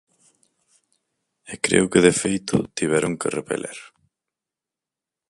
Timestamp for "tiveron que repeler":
2.77-3.77